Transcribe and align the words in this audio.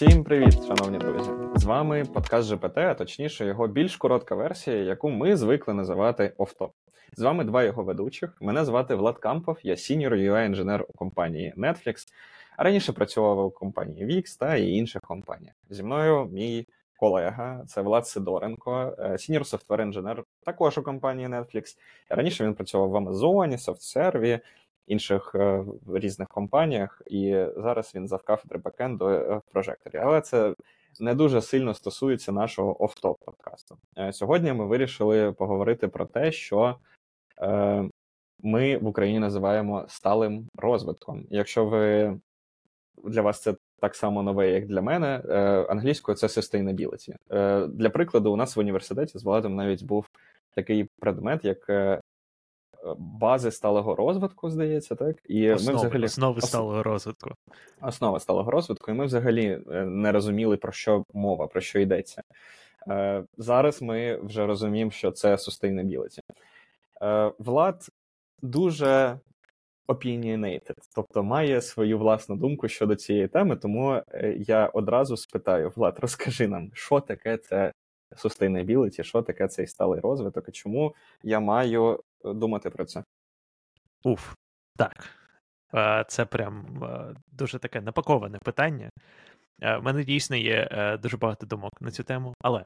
Всім 0.00 0.24
привіт, 0.24 0.66
шановні 0.66 0.98
друзі! 0.98 1.30
З 1.54 1.64
вами 1.64 2.04
подкаст 2.04 2.48
ЖПТ, 2.48 2.78
а 2.78 2.94
точніше, 2.94 3.46
його 3.46 3.68
більш 3.68 3.96
коротка 3.96 4.34
версія, 4.34 4.76
яку 4.76 5.10
ми 5.10 5.36
звикли 5.36 5.74
називати 5.74 6.32
Офтоп. 6.38 6.72
З 7.16 7.22
вами 7.22 7.44
два 7.44 7.62
його 7.62 7.84
ведучих. 7.84 8.36
Мене 8.40 8.64
звати 8.64 8.94
Влад 8.94 9.18
Кампов, 9.18 9.58
я 9.62 9.76
senior 9.76 10.12
UI 10.12 10.46
інженер 10.46 10.86
у 10.88 10.92
компанії 10.92 11.54
Netflix, 11.56 12.06
а 12.56 12.62
раніше 12.64 12.92
працював 12.92 13.46
у 13.46 13.50
компанії 13.50 14.06
Wix 14.06 14.38
та 14.38 14.56
і 14.56 14.72
інших 14.72 15.02
компаніях. 15.02 15.54
Зі 15.70 15.82
мною 15.82 16.28
мій 16.32 16.66
колега, 16.96 17.64
це 17.66 17.82
Влад 17.82 18.06
Сидоренко, 18.06 18.96
senior 19.18 19.46
software 19.46 19.80
інженер 19.80 20.24
також 20.44 20.78
у 20.78 20.82
компанії 20.82 21.28
Netflix. 21.28 21.76
Раніше 22.08 22.44
він 22.44 22.54
працював 22.54 22.90
в 22.90 22.96
Амазоні, 22.96 23.56
SoftServe, 23.56 24.40
інших 24.86 25.32
е, 25.34 25.64
різних 25.94 26.28
компаніях, 26.28 27.02
і 27.06 27.46
зараз 27.56 27.92
він 27.94 28.08
завкафедри 28.08 28.58
бекенду 28.58 29.04
в 29.06 29.52
прожекторі. 29.52 29.96
Але 29.96 30.20
це 30.20 30.54
не 31.00 31.14
дуже 31.14 31.42
сильно 31.42 31.74
стосується 31.74 32.32
нашого 32.32 32.84
офтоп 32.84 33.24
подкасту. 33.24 33.78
Е, 33.98 34.12
сьогодні 34.12 34.52
ми 34.52 34.66
вирішили 34.66 35.32
поговорити 35.32 35.88
про 35.88 36.06
те, 36.06 36.32
що 36.32 36.76
е, 37.42 37.88
ми 38.42 38.76
в 38.76 38.86
Україні 38.86 39.18
називаємо 39.18 39.84
сталим 39.88 40.48
розвитком. 40.54 41.26
Якщо 41.30 41.64
ви 41.64 42.16
для 43.04 43.22
вас 43.22 43.42
це 43.42 43.54
так 43.80 43.94
само 43.96 44.22
нове, 44.22 44.50
як 44.50 44.66
для 44.66 44.82
мене, 44.82 45.16
англійською 45.68 46.16
це 46.16 46.26
sustainability. 46.26 47.14
Е, 47.30 47.66
Для 47.66 47.90
прикладу, 47.90 48.32
у 48.32 48.36
нас 48.36 48.56
в 48.56 48.60
університеті 48.60 49.18
з 49.18 49.24
Владом 49.24 49.54
навіть 49.54 49.84
був 49.84 50.10
такий 50.54 50.88
предмет, 51.00 51.44
як 51.44 51.66
бази 52.98 53.50
сталого 53.50 53.94
розвитку, 53.94 54.50
здається, 54.50 54.94
так? 54.94 55.16
І 55.28 55.52
основи, 55.52 55.72
ми 55.72 55.80
взагалі 55.80 56.04
основи 56.04 56.40
сталого 56.40 56.82
розвитку. 56.82 57.30
Основа 57.80 58.20
сталого 58.20 58.50
розвитку, 58.50 58.90
і 58.90 58.94
ми 58.94 59.04
взагалі 59.04 59.62
е, 59.70 59.84
не 59.84 60.12
розуміли, 60.12 60.56
про 60.56 60.72
що 60.72 61.04
мова, 61.14 61.46
про 61.46 61.60
що 61.60 61.78
йдеться. 61.78 62.22
Е, 62.88 63.24
зараз 63.36 63.82
ми 63.82 64.16
вже 64.22 64.46
розуміємо, 64.46 64.90
що 64.90 65.10
це 65.10 65.34
sustainability. 65.34 66.18
Е, 67.02 67.32
Влад 67.38 67.88
дуже 68.42 69.18
opinionated, 69.88 70.76
тобто 70.94 71.22
має 71.22 71.60
свою 71.60 71.98
власну 71.98 72.36
думку 72.36 72.68
щодо 72.68 72.96
цієї 72.96 73.28
теми, 73.28 73.56
тому 73.56 74.02
я 74.36 74.66
одразу 74.66 75.16
спитаю: 75.16 75.72
Влад, 75.76 75.98
розкажи 76.00 76.48
нам, 76.48 76.70
що 76.74 77.00
таке 77.00 77.36
це 77.36 77.72
sustainability, 78.16 79.02
що 79.02 79.22
таке 79.22 79.48
цей 79.48 79.66
сталий 79.66 80.00
розвиток, 80.00 80.48
і 80.48 80.52
чому 80.52 80.94
я 81.22 81.40
маю 81.40 82.00
думати 82.24 82.70
про 82.70 82.84
це? 82.84 83.04
Уф, 84.04 84.34
так. 84.76 85.06
Це 86.08 86.24
прям 86.24 86.82
дуже 87.32 87.58
таке 87.58 87.80
напаковане 87.80 88.38
питання. 88.44 88.90
У 89.78 89.82
мене 89.82 90.04
дійсно 90.04 90.36
є 90.36 90.98
дуже 91.02 91.16
багато 91.16 91.46
думок 91.46 91.72
на 91.80 91.90
цю 91.90 92.04
тему, 92.04 92.34
але 92.40 92.64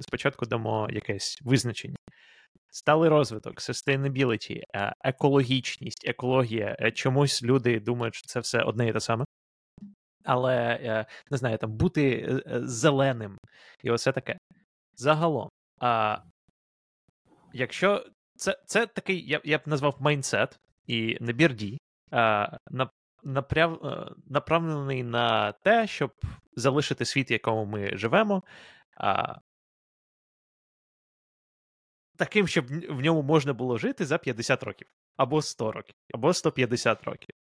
спочатку 0.00 0.46
дамо 0.46 0.88
якесь 0.90 1.38
визначення. 1.42 1.96
Сталий 2.72 3.10
розвиток, 3.10 3.54
sustainability, 3.54 4.62
екологічність, 5.04 6.08
екологія. 6.08 6.76
Е, 6.80 6.92
чомусь 6.92 7.42
люди 7.42 7.80
думають, 7.80 8.14
що 8.14 8.26
це 8.26 8.40
все 8.40 8.62
одне 8.62 8.88
і 8.88 8.92
те 8.92 9.00
саме. 9.00 9.24
Але 10.24 10.56
е, 10.56 11.06
не 11.30 11.36
знаю, 11.36 11.58
там 11.58 11.72
бути 11.72 12.10
е, 12.46 12.60
зеленим 12.62 13.38
і 13.82 13.90
оце 13.90 14.12
таке. 14.12 14.38
Загалом, 14.94 15.48
якщо 17.52 18.06
це 18.36 18.62
це 18.66 18.86
такий, 18.86 19.26
я 19.28 19.40
я 19.44 19.58
б 19.58 19.62
назвав 19.66 19.96
майнсет 20.00 20.60
і 20.86 21.18
набір 21.20 21.54
дій, 21.54 21.78
а, 22.10 22.58
напряв, 23.22 23.86
е, 23.86 24.14
направлений 24.26 25.02
на 25.02 25.52
те, 25.52 25.86
щоб 25.86 26.12
залишити 26.56 27.04
світ, 27.04 27.30
в 27.30 27.32
якому 27.32 27.64
ми 27.64 27.96
живемо, 27.96 28.42
а, 28.96 29.34
таким, 32.16 32.48
щоб 32.48 32.66
в 32.68 33.00
ньому 33.00 33.22
можна 33.22 33.52
було 33.52 33.78
жити 33.78 34.04
за 34.04 34.18
50 34.18 34.62
років, 34.62 34.88
або 35.16 35.42
100 35.42 35.72
років, 35.72 35.94
або 36.14 36.34
150 36.34 37.04
років. 37.04 37.34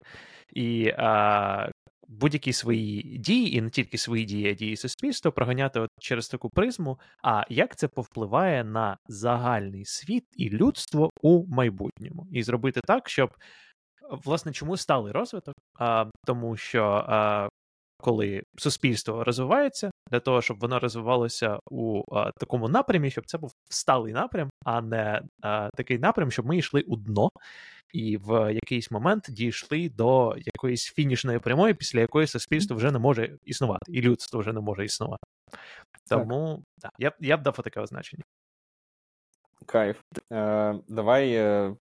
І 0.52 0.94
а, 0.98 1.70
будь-які 2.08 2.52
свої 2.52 3.18
дії, 3.18 3.56
і 3.56 3.60
не 3.60 3.70
тільки 3.70 3.98
свої 3.98 4.24
дії, 4.24 4.50
а 4.50 4.54
дії 4.54 4.76
суспільства 4.76 5.30
проганяти 5.30 5.80
от 5.80 5.90
через 6.00 6.28
таку 6.28 6.50
призму. 6.50 6.98
А 7.22 7.44
як 7.48 7.76
це 7.76 7.88
повпливає 7.88 8.64
на 8.64 8.98
загальний 9.08 9.84
світ 9.84 10.24
і 10.36 10.50
людство 10.50 11.10
у 11.22 11.46
майбутньому, 11.46 12.26
і 12.32 12.42
зробити 12.42 12.80
так, 12.86 13.08
щоб 13.08 13.30
власне 14.24 14.52
чому 14.52 14.76
сталий 14.76 15.12
розвиток? 15.12 15.54
А, 15.78 16.04
Тому 16.26 16.56
що 16.56 17.04
а, 17.08 17.48
коли 18.00 18.42
суспільство 18.56 19.24
розвивається, 19.24 19.90
для 20.10 20.20
того, 20.20 20.42
щоб 20.42 20.60
воно 20.60 20.78
розвивалося 20.78 21.58
у 21.70 22.02
а, 22.16 22.30
такому 22.30 22.68
напрямі, 22.68 23.10
щоб 23.10 23.26
це 23.26 23.38
був 23.38 23.52
сталий 23.68 24.12
напрям, 24.12 24.50
а 24.64 24.80
не 24.80 25.22
а, 25.42 25.70
такий 25.76 25.98
напрям, 25.98 26.30
щоб 26.30 26.46
ми 26.46 26.56
йшли 26.56 26.80
у 26.80 26.96
дно 26.96 27.30
і 27.92 28.16
в 28.16 28.54
якийсь 28.54 28.90
момент 28.90 29.26
дійшли 29.28 29.88
до 29.88 30.36
якоїсь 30.36 30.92
фінішної 30.92 31.38
прямої, 31.38 31.74
після 31.74 32.00
якої 32.00 32.26
суспільство 32.26 32.76
вже 32.76 32.90
не 32.90 32.98
може 32.98 33.38
існувати, 33.44 33.92
і 33.92 34.00
людство 34.02 34.40
вже 34.40 34.52
не 34.52 34.60
може 34.60 34.84
існувати. 34.84 35.22
Тому 36.08 36.62
так, 36.80 36.92
я, 36.98 37.12
я 37.20 37.36
б 37.36 37.42
дав 37.42 37.56
таке 37.56 37.80
означення. 37.80 38.22
Кайф. 39.68 40.00
Е, 40.32 40.74
Давай. 40.88 41.34
Е, 41.34 41.74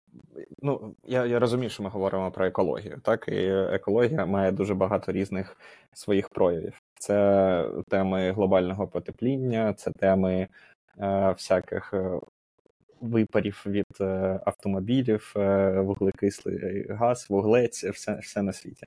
ну, 0.61 0.95
я 1.03 1.25
я 1.25 1.39
розумію, 1.39 1.69
що 1.69 1.83
ми 1.83 1.89
говоримо 1.89 2.31
про 2.31 2.45
екологію. 2.45 2.99
Так, 3.03 3.27
і 3.27 3.47
екологія 3.49 4.25
має 4.25 4.51
дуже 4.51 4.73
багато 4.73 5.11
різних 5.11 5.57
своїх 5.93 6.29
проявів. 6.29 6.81
Це 6.99 7.69
теми 7.89 8.31
глобального 8.31 8.87
потепління, 8.87 9.73
це 9.73 9.91
теми 9.91 10.47
е, 10.99 11.31
всяких 11.31 11.93
е, 11.93 12.19
випарів 13.01 13.63
від 13.65 13.85
е, 14.01 14.39
автомобілів, 14.45 15.33
е, 15.35 15.79
вуглекислий 15.79 16.87
газ, 16.89 17.27
вуглець, 17.29 17.83
все, 17.83 18.15
все 18.15 18.41
на 18.41 18.53
світі. 18.53 18.85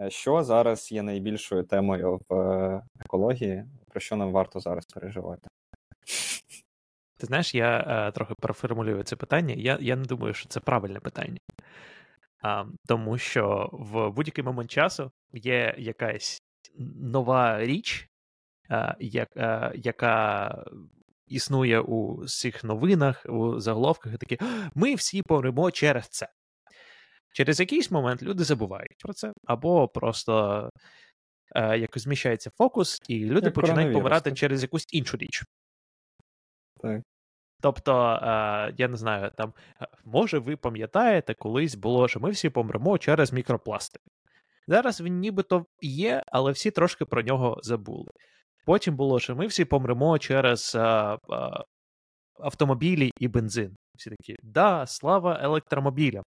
Е, 0.00 0.10
що 0.10 0.42
зараз 0.42 0.92
є 0.92 1.02
найбільшою 1.02 1.62
темою 1.62 2.20
в 2.28 2.82
екології, 3.00 3.64
про 3.90 4.00
що 4.00 4.16
нам 4.16 4.32
варто 4.32 4.60
зараз 4.60 4.86
переживати? 4.86 5.48
Ти 7.22 7.26
знаєш, 7.26 7.54
я 7.54 7.78
е, 7.78 8.12
трохи 8.12 8.34
переформулюю 8.34 9.02
це 9.02 9.16
питання. 9.16 9.54
Я 9.58 9.78
я 9.80 9.96
не 9.96 10.04
думаю, 10.04 10.34
що 10.34 10.48
це 10.48 10.60
правильне 10.60 11.00
питання. 11.00 11.38
А, 12.42 12.64
Тому 12.86 13.18
що 13.18 13.68
в 13.72 14.10
будь-який 14.10 14.44
момент 14.44 14.70
часу 14.70 15.10
є 15.32 15.74
якась 15.78 16.42
нова 16.96 17.64
річ, 17.64 18.08
а, 18.68 18.94
як, 19.00 19.36
а, 19.36 19.72
яка 19.74 20.64
існує 21.26 21.80
у 21.80 22.26
цих 22.26 22.64
новинах, 22.64 23.26
у 23.28 23.60
заголовках, 23.60 24.14
і 24.14 24.16
такі 24.16 24.38
ми 24.74 24.94
всі 24.94 25.22
помремо 25.22 25.70
через 25.70 26.08
це. 26.08 26.28
Через 27.32 27.60
якийсь 27.60 27.90
момент 27.90 28.22
люди 28.22 28.44
забувають 28.44 28.96
про 28.98 29.12
це, 29.12 29.32
або 29.46 29.88
просто 29.88 30.68
е, 31.54 31.78
якось 31.78 32.02
зміщається 32.02 32.50
фокус, 32.58 33.00
і 33.08 33.24
люди 33.24 33.46
Як 33.46 33.54
починають 33.54 33.94
помирати 33.94 34.30
так. 34.30 34.38
через 34.38 34.62
якусь 34.62 34.86
іншу 34.90 35.16
річ. 35.16 35.44
Так. 36.80 37.02
Тобто, 37.62 38.18
е, 38.22 38.74
я 38.78 38.88
не 38.88 38.96
знаю, 38.96 39.30
там, 39.36 39.52
е, 39.82 39.86
може, 40.04 40.38
ви 40.38 40.56
пам'ятаєте, 40.56 41.34
колись 41.34 41.74
було, 41.74 42.08
що 42.08 42.20
ми 42.20 42.30
всі 42.30 42.50
помремо 42.50 42.98
через 42.98 43.32
мікропластик. 43.32 44.02
Зараз 44.68 45.00
він 45.00 45.18
нібито 45.18 45.66
є, 45.80 46.22
але 46.26 46.52
всі 46.52 46.70
трошки 46.70 47.04
про 47.04 47.22
нього 47.22 47.58
забули. 47.62 48.10
Потім 48.66 48.96
було, 48.96 49.20
що 49.20 49.36
ми 49.36 49.46
всі 49.46 49.64
помремо 49.64 50.18
через 50.18 50.74
а, 50.74 51.18
а, 51.30 51.64
автомобілі 52.40 53.10
і 53.18 53.28
бензин. 53.28 53.76
Всі 53.96 54.10
такі, 54.10 54.36
да, 54.42 54.86
слава 54.86 55.38
електромобілям. 55.42 56.24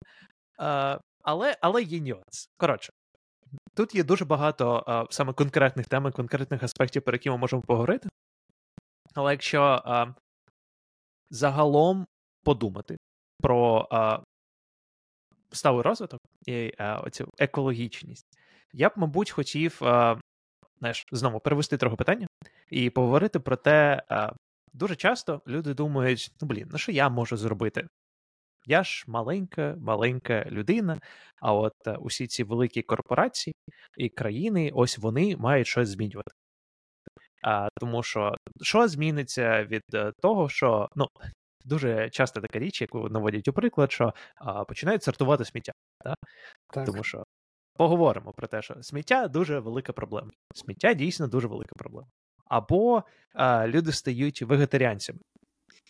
А, 0.60 0.98
Але 1.22 1.58
але 1.62 1.84
є 1.84 2.00
нюанс. 2.00 2.50
Коротше, 2.58 2.94
тут 3.76 3.96
є 3.96 4.04
дуже 4.04 4.26
багато 4.26 4.84
а, 4.88 5.06
саме 5.10 5.34
конкретних 5.34 5.88
тем, 5.88 6.12
конкретних 6.12 6.64
аспектів, 6.64 7.02
про 7.02 7.16
які 7.16 7.30
ми 7.30 7.38
можемо 7.38 7.62
поговорити. 7.62 8.10
Але 9.16 9.32
якщо 9.32 9.62
а, 9.86 10.06
загалом 11.34 12.06
подумати 12.44 12.98
про 13.40 13.88
а, 13.92 14.24
сталий 15.52 15.82
розвиток 15.82 16.20
і 16.46 16.72
а, 16.78 17.00
оцю 17.00 17.30
екологічність, 17.38 18.26
я 18.74 18.90
б, 18.90 18.94
мабуть, 18.96 19.32
хотів 19.32 19.80
а, 19.84 20.20
знаєш, 20.80 21.06
знову 21.12 21.40
перевести 21.40 21.78
трохи 21.78 21.96
питання 21.96 22.28
і 22.70 22.90
поговорити 22.90 23.40
про 23.40 23.56
те, 23.56 24.04
дуже 24.74 24.96
часто 24.96 25.42
люди 25.48 25.74
думають: 25.74 26.32
ну 26.42 26.48
блін, 26.48 26.70
ну 26.72 26.78
що 26.78 26.92
я 26.92 27.10
можу 27.10 27.38
зробити? 27.38 27.88
Я 28.66 28.84
ж 28.84 29.06
маленька, 29.08 29.76
маленька 29.80 30.46
людина, 30.52 31.00
а 31.42 31.54
от 31.54 31.74
усі 32.00 32.28
ці 32.28 32.44
великі 32.44 32.82
корпорації 32.82 33.54
і 33.98 34.10
країни, 34.10 34.72
ось 34.74 34.98
вони 34.98 35.38
мають 35.38 35.68
щось 35.68 35.90
змінювати. 35.90 36.32
А, 37.44 37.70
Тому 37.80 38.04
що 38.04 38.36
що 38.62 38.88
зміниться 38.88 39.64
від 39.64 39.84
е, 39.94 40.12
того, 40.22 40.50
що 40.50 40.90
ну, 40.96 41.08
дуже 41.66 42.10
часто 42.10 42.42
така 42.42 42.60
річ, 42.60 42.82
яку 42.82 43.10
наводять 43.10 43.48
у 43.48 43.54
приклад, 43.54 43.92
що 43.92 44.14
а, 44.36 44.64
починають 44.64 45.04
сортувати 45.04 45.46
сміття. 45.46 45.72
Да? 46.04 46.16
Так. 46.74 46.86
Тому 46.86 47.04
що 47.04 47.24
поговоримо 47.78 48.34
про 48.34 48.48
те, 48.48 48.62
що 48.62 48.84
сміття 48.84 49.28
дуже 49.28 49.60
велика 49.60 49.94
проблема. 49.94 50.32
Сміття 50.56 50.94
дійсно 50.94 51.28
дуже 51.28 51.48
велика 51.48 51.76
проблема. 51.78 52.08
Або 52.46 53.04
а, 53.34 53.68
люди 53.68 53.92
стають 53.92 54.42
вегетаріанцями, 54.42 55.20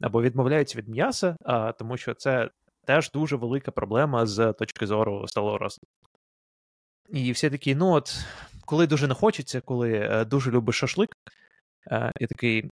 або 0.02 0.22
відмовляються 0.22 0.78
від 0.78 0.88
м'яса, 0.88 1.36
а, 1.46 1.72
тому 1.72 1.98
що 1.98 2.14
це 2.14 2.50
теж 2.86 3.12
дуже 3.12 3.36
велика 3.36 3.72
проблема 3.72 4.26
з 4.26 4.54
точки 4.54 4.88
зору 4.88 5.28
сталого 5.28 5.58
росту. 5.58 5.88
І 7.10 7.32
всі 7.32 7.50
такі, 7.50 7.76
ну 7.76 7.92
от, 7.92 8.26
коли 8.66 8.88
дуже 8.88 9.08
не 9.08 9.14
хочеться, 9.14 9.62
коли 9.62 9.94
е, 9.94 10.26
дуже 10.26 10.52
любиш 10.52 10.76
шашлик, 10.76 11.10
і 12.20 12.28
такий. 12.28 12.70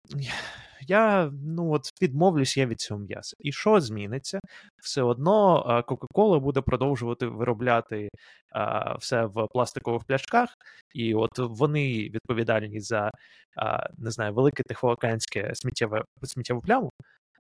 Я 0.88 1.32
ну 1.34 1.72
от 1.74 2.02
відмовлюсь 2.02 2.58
я 2.58 2.66
від 2.66 2.82
цього 2.82 3.00
м'яса. 3.00 3.36
І 3.40 3.52
що 3.52 3.82
зміниться? 3.82 4.40
Все 4.84 5.02
одно 5.02 5.64
Кока-Кола 5.88 6.40
буде 6.40 6.62
продовжувати 6.62 7.28
виробляти 7.28 8.10
а, 8.52 8.96
все 8.96 9.26
в 9.26 9.48
пластикових 9.48 10.04
пляшках, 10.04 10.50
і 10.94 11.14
от 11.16 11.32
вони 11.38 12.10
відповідальні 12.10 12.80
за 12.80 13.12
а, 13.56 13.90
не 13.98 14.12
знаю, 14.12 14.34
велике 14.34 14.64
тихоокеанське 14.64 15.52
сміттєве 15.56 16.04
сміттєву 16.24 16.62
пляму. 16.62 16.92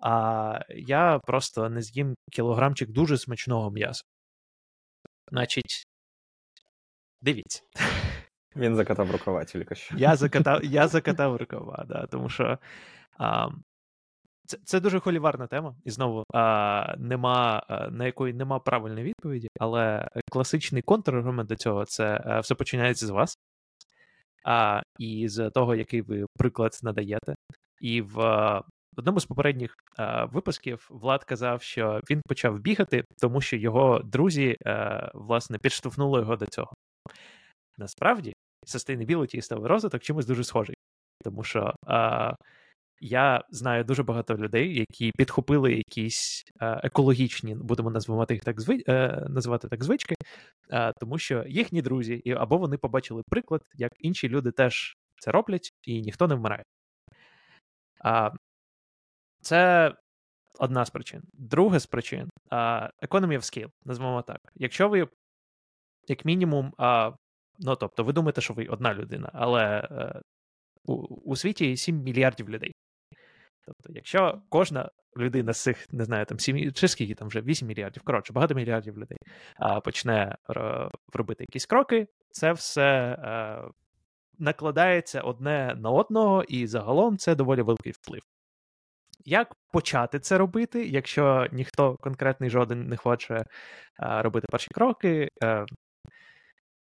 А 0.02 0.60
я 0.70 1.20
просто 1.20 1.70
не 1.70 1.82
з'їм 1.82 2.16
кілограмчик 2.32 2.90
дуже 2.90 3.18
смачного 3.18 3.72
м'яса. 3.72 4.04
Значить, 5.32 5.88
дивіться. 7.22 7.62
Він 8.58 8.76
закатав 8.76 9.12
рукава 9.12 9.46
тільки 9.46 9.76
що. 9.76 9.98
Я 9.98 10.16
закатав 10.16 10.64
я 10.64 10.88
закатав 10.88 11.36
рукава, 11.36 11.86
да, 11.88 12.06
тому 12.06 12.30
що 12.30 12.58
а, 13.18 13.50
це 14.46 14.58
це 14.64 14.80
дуже 14.80 15.00
холіварна 15.00 15.48
тема, 15.48 15.76
і 15.86 15.92
знову 15.92 16.24
а, 16.34 16.96
нема, 16.98 17.64
на 17.92 18.06
якої 18.06 18.34
нема 18.34 18.60
правильної 18.60 19.06
відповіді, 19.06 19.48
але 19.60 20.08
класичний 20.32 20.82
контраргумент 20.82 21.50
до 21.50 21.56
цього 21.56 21.86
це 21.86 22.22
а, 22.26 22.40
все 22.40 22.56
починається 22.56 23.08
з 23.08 23.10
вас, 23.10 23.38
а, 24.46 24.82
і 25.00 25.30
з 25.30 25.50
того, 25.50 25.76
який 25.76 26.02
ви 26.02 26.26
приклад 26.38 26.80
надаєте. 26.84 27.36
І 27.82 28.02
в 28.02 28.16
в 28.98 29.00
одному 29.00 29.20
з 29.20 29.26
попередніх 29.26 29.76
а, 29.98 30.26
випусків 30.26 30.88
Влад 30.90 31.24
казав, 31.24 31.62
що 31.62 32.02
він 32.10 32.22
почав 32.28 32.60
бігати, 32.60 33.04
тому 33.22 33.42
що 33.42 33.56
його 33.58 34.00
друзі 34.00 34.58
а, 34.66 35.12
власне 35.14 35.58
підштовхнули 35.58 36.20
його 36.20 36.36
до 36.36 36.46
цього. 36.46 36.74
Насправді, 37.78 38.34
sustainability 38.68 39.36
і 39.36 39.42
сталий 39.42 39.68
розвиток 39.68 40.02
чимось 40.02 40.26
дуже 40.26 40.44
схожий, 40.44 40.76
тому 41.24 41.44
що 41.44 41.74
а, 41.88 42.34
я 43.00 43.44
знаю 43.50 43.84
дуже 43.84 44.04
багато 44.04 44.38
людей, 44.38 44.80
які 44.80 45.12
підхопили 45.18 45.74
якісь 45.74 46.44
а, 46.60 46.80
екологічні, 46.84 47.56
будемо 47.56 47.92
називати 47.92 48.34
їх 48.34 48.44
так 48.44 48.62
зви, 48.62 48.84
е, 48.88 49.26
називати 49.30 49.68
так 49.68 49.84
звички, 49.84 50.16
а, 50.70 50.92
тому 51.00 51.18
що 51.18 51.44
їхні 51.48 51.82
друзі, 51.82 52.14
і, 52.14 52.32
або 52.32 52.58
вони 52.58 52.78
побачили 52.78 53.24
приклад, 53.30 53.62
як 53.74 53.92
інші 54.00 54.30
люди 54.30 54.52
теж 54.52 54.98
це 55.22 55.32
роблять, 55.32 55.72
і 55.84 56.02
ніхто 56.02 56.28
не 56.28 56.36
вмирає. 56.36 56.64
А, 58.00 58.32
Це 59.42 59.94
одна 60.60 60.86
з 60.86 60.90
причин. 60.90 61.22
Друга 61.34 61.80
з 61.80 61.86
причин 61.86 62.30
uh, 62.52 62.90
economy 63.02 63.38
of 63.38 63.42
scale, 63.42 63.70
назвемо 63.86 64.22
так. 64.22 64.40
Якщо 64.56 64.90
ви, 64.90 65.08
як 66.08 66.26
мінімум, 66.26 66.74
uh, 66.78 67.16
ну 67.60 67.76
тобто, 67.76 68.04
ви 68.04 68.14
думаєте, 68.14 68.42
що 68.42 68.54
ви 68.54 68.66
одна 68.66 68.94
людина, 68.94 69.30
але 69.34 69.88
uh, 69.92 70.22
у, 70.86 70.94
у 71.32 71.36
світі 71.36 71.78
7 71.78 71.96
мільярдів 71.96 72.50
людей. 72.50 72.72
Тобто, 73.66 73.94
якщо 73.94 74.42
кожна 74.50 74.90
людина 75.18 75.54
з 75.54 75.64
цих, 75.64 75.94
не 75.94 76.04
знаю, 76.06 76.26
там 76.26 76.40
7, 76.40 76.72
чи 76.72 76.88
скільки 76.88 77.16
там 77.16 77.28
вже 77.28 77.42
8 77.42 77.68
мільярдів, 77.68 78.04
коротше, 78.04 78.34
багато 78.34 78.56
мільярдів 78.56 78.98
людей, 78.98 79.18
uh, 79.60 79.82
почне 79.82 80.36
робити 81.14 81.44
якісь 81.44 81.66
кроки, 81.66 82.08
це 82.32 82.52
все 82.52 83.18
uh, 83.22 83.72
накладається 84.40 85.22
одне 85.22 85.76
на 85.78 85.90
одного, 85.90 86.44
і 86.44 86.68
загалом 86.68 87.18
це 87.18 87.36
доволі 87.36 87.62
великий 87.62 87.92
вплив. 87.92 88.22
Як 89.26 89.54
почати 89.72 90.20
це 90.20 90.38
робити, 90.38 90.88
якщо 90.88 91.48
ніхто 91.52 91.96
конкретний 91.96 92.50
жоден 92.50 92.88
не 92.88 92.98
хоче 92.98 93.46
а, 93.98 94.22
робити 94.22 94.48
перші 94.52 94.68
кроки? 94.74 95.30
А, 95.44 95.66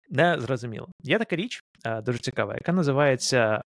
не 0.09 0.39
зрозуміло. 0.39 0.87
Є 0.99 1.19
така 1.19 1.35
річ, 1.35 1.63
дуже 2.03 2.19
цікава, 2.19 2.53
яка 2.53 2.71
називається 2.71 3.61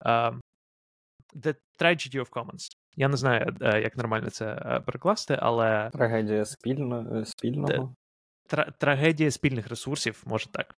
The 1.35 1.55
Tragedy 1.79 2.15
of 2.15 2.29
Commons. 2.29 2.67
Я 2.95 3.07
не 3.07 3.17
знаю, 3.17 3.55
як 3.61 3.97
нормально 3.97 4.29
це 4.29 4.81
перекласти, 4.85 5.37
але. 5.41 5.89
Трагедія 5.93 6.45
спільно, 6.45 7.19
е, 7.19 7.25
спільного. 7.25 7.95
Трагедія 8.79 9.31
спільних 9.31 9.67
ресурсів, 9.67 10.23
може 10.25 10.51
так. 10.51 10.75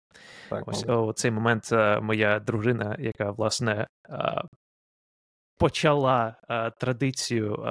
так 0.50 0.68
Ось 0.68 0.86
у 0.86 1.13
цей 1.13 1.31
момент 1.31 1.71
моя 2.01 2.39
дружина, 2.39 2.95
яка, 3.00 3.31
власне, 3.31 3.88
почала 5.57 6.36
традицію 6.80 7.65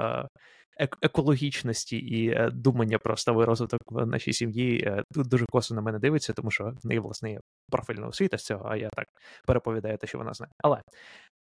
екологічності 0.79 1.97
і 1.97 2.29
е, 2.31 2.51
думання 2.51 2.99
про 2.99 3.17
сталий 3.17 3.47
розвиток 3.47 3.81
в 3.87 4.07
нашій 4.07 4.33
сім'ї, 4.33 4.85
е, 4.87 5.05
тут 5.13 5.29
дуже 5.29 5.47
косо 5.51 5.75
на 5.75 5.81
мене 5.81 5.99
дивиться, 5.99 6.33
тому 6.33 6.51
що 6.51 6.65
в 6.83 6.87
неї 6.87 7.01
власне 7.01 7.31
є 7.31 7.41
профільна 7.71 8.07
освіта 8.07 8.39
з 8.39 8.45
цього, 8.45 8.69
а 8.69 8.77
я 8.77 8.89
так 8.89 9.07
переповідаю 9.47 9.99
те, 9.99 10.07
що 10.07 10.19
вона 10.19 10.33
знає. 10.35 10.53
Але 10.59 10.83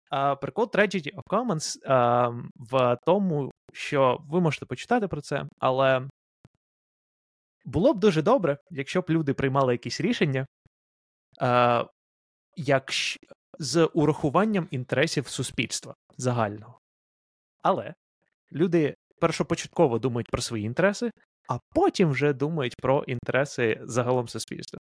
а, 0.09 0.35
прикол 0.35 0.65
Tragedy 0.73 1.15
of 1.15 1.23
Commons 1.29 1.77
а, 1.85 2.29
в 2.55 2.97
тому, 3.05 3.51
що 3.73 4.19
ви 4.29 4.41
можете 4.41 4.65
почитати 4.65 5.07
про 5.07 5.21
це, 5.21 5.45
але 5.59 6.07
було 7.65 7.93
б 7.93 7.99
дуже 7.99 8.21
добре, 8.21 8.57
якщо 8.69 9.01
б 9.01 9.05
люди 9.09 9.33
приймали 9.33 9.73
якісь 9.73 10.01
рішення, 10.01 10.45
а, 11.39 11.85
якщо 12.55 13.19
з 13.59 13.85
урахуванням 13.93 14.67
інтересів 14.71 15.27
суспільства 15.27 15.95
загального. 16.17 16.79
Але 17.61 17.93
люди 18.51 18.95
першопочатково 19.25 19.99
думають 19.99 20.29
про 20.29 20.41
свої 20.41 20.65
інтереси, 20.65 21.11
а 21.49 21.59
потім 21.75 22.09
вже 22.09 22.33
думають 22.33 22.75
про 22.81 23.03
інтереси 23.03 23.81
загалом 23.83 24.27
суспільства. 24.27 24.79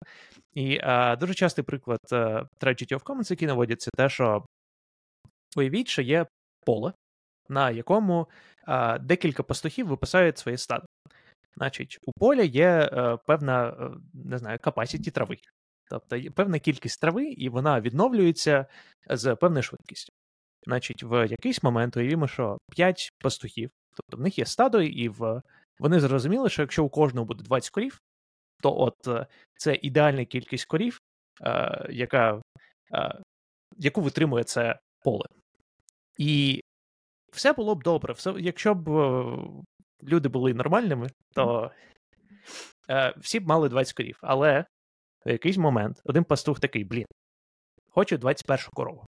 І 0.52 0.78
а, 0.82 1.16
дуже 1.16 1.34
частий 1.34 1.64
приклад 1.64 2.00
е, 2.12 2.16
Tragedy 2.60 2.92
of 2.92 3.02
Commons, 3.02 3.30
який 3.30 3.48
наводять, 3.48 3.88
те, 3.96 4.08
що 4.08 4.44
уявіть, 5.56 5.88
що 5.88 6.02
є 6.02 6.26
поле, 6.66 6.92
на 7.48 7.70
якому 7.70 8.28
а, 8.66 8.98
декілька 8.98 9.42
пастухів 9.42 9.86
виписають 9.86 10.38
своє 10.38 10.58
стадо. 10.58 10.86
Значить, 11.56 11.98
у 12.06 12.12
поля 12.12 12.42
є 12.42 12.90
е, 12.92 13.18
певна, 13.26 13.68
е, 13.68 13.90
не 14.14 14.38
знаю, 14.38 14.58
capacity 14.58 15.10
трави. 15.10 15.36
Тобто 15.90 16.16
є 16.16 16.30
певна 16.30 16.58
кількість 16.58 17.00
трави, 17.00 17.24
і 17.24 17.48
вона 17.48 17.80
відновлюється 17.80 18.66
з 19.10 19.34
певною 19.36 19.62
швидкістю. 19.62 20.12
Значить, 20.66 21.02
в 21.02 21.26
якийсь 21.26 21.62
момент 21.62 21.96
уявімо, 21.96 22.28
що 22.28 22.58
5 22.70 23.10
пастухів, 23.20 23.70
тобто 23.94 24.16
в 24.16 24.20
них 24.20 24.38
є 24.38 24.46
стадо, 24.46 24.82
і 24.82 25.08
в... 25.08 25.42
вони 25.78 26.00
зрозуміли, 26.00 26.48
що 26.48 26.62
якщо 26.62 26.84
у 26.84 26.88
кожного 26.88 27.24
буде 27.24 27.44
20 27.44 27.70
корів, 27.70 28.00
то 28.62 28.80
от 28.80 29.08
е, 29.08 29.26
це 29.56 29.74
ідеальна 29.82 30.24
кількість 30.24 30.64
корів, 30.64 31.00
е, 31.42 31.86
яка, 31.90 32.42
е, 32.92 33.18
яку 33.76 34.00
витримує 34.00 34.44
це 34.44 34.78
поле. 35.02 35.26
І 36.18 36.60
все 37.32 37.52
було 37.52 37.74
б 37.74 37.82
добре. 37.82 38.12
Все, 38.12 38.34
Якщо 38.38 38.74
б 38.74 38.88
е, 38.88 39.38
люди 40.02 40.28
були 40.28 40.54
нормальними, 40.54 41.10
то 41.32 41.70
е, 42.90 43.14
всі 43.16 43.40
б 43.40 43.46
мали 43.46 43.68
20 43.68 43.94
корів. 43.94 44.18
Але 44.22 44.64
в 45.26 45.30
якийсь 45.30 45.56
момент 45.56 46.00
один 46.04 46.24
пастух 46.24 46.60
такий: 46.60 46.84
блін, 46.84 47.06
хочу 47.88 48.18
21 48.18 48.66
корову. 48.72 49.06